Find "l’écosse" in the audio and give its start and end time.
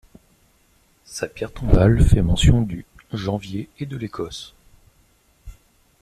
3.97-4.55